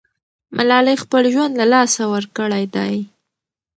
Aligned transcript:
ملالۍ 0.55 0.95
خپل 1.03 1.23
ژوند 1.33 1.53
له 1.59 1.65
لاسه 1.73 2.03
ورکړی 2.13 2.63
دی. 2.75 2.95